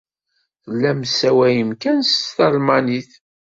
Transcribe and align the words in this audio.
Tellam 0.63 0.99
tessawalem 1.03 1.71
kan 1.81 1.99
s 2.03 2.13
talmanit. 2.37 3.11